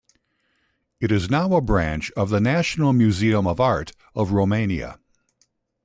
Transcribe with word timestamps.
It 0.99 1.11
is 1.11 1.29
now 1.29 1.53
a 1.53 1.61
branch 1.61 2.09
of 2.17 2.31
The 2.31 2.39
National 2.41 2.91
Museum 2.91 3.45
of 3.45 3.59
Art 3.59 3.91
of 4.15 4.31
Romania. 4.31 4.97